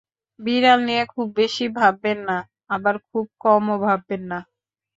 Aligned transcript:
বিড়াল 0.39 0.79
নিয়ে 0.87 1.03
খুব 1.13 1.27
বেশি 1.39 1.65
ভাববেন 1.77 2.17
না, 2.29 2.37
আবার 2.69 2.95
খুব 3.09 3.25
কমও 3.43 3.75
ভাববেন 3.85 4.21
না। 4.31 4.39